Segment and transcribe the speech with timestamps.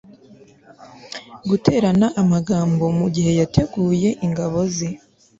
[1.49, 4.89] guterana amagambo mugihe yateguye ingabo ze